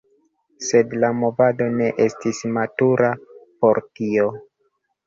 [0.67, 3.13] Sed la movado ne estis matura
[3.45, 4.29] por tio.